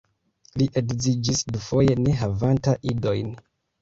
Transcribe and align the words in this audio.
Li 0.61 0.65
edziĝis 0.81 1.43
dufoje 1.57 1.99
ne 2.07 2.17
havanta 2.23 2.75
idojn. 2.95 3.29